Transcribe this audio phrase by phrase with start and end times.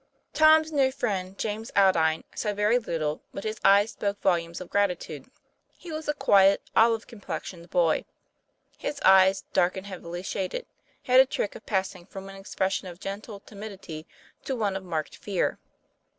[0.33, 5.29] Tom's new friend, James Aldine, said very little, but his eyes spoke volumes of gratitude.
[5.77, 8.05] He was a quiet, olive complexioned boy.
[8.79, 10.65] His eyes, dark and heavily shaded,
[11.03, 14.07] had a trick of passing from an ex pression of gentle timidity
[14.43, 15.59] to one of marked fear.